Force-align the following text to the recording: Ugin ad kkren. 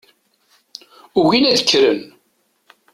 Ugin 1.19 1.49
ad 1.51 1.57
kkren. 1.63 2.01